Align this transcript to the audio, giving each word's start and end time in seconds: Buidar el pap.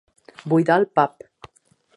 Buidar 0.53 0.79
el 0.83 0.89
pap. 1.01 1.29